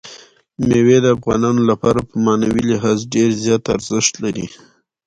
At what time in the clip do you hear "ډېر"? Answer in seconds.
3.13-3.29